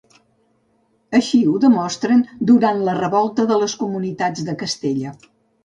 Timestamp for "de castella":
4.51-5.17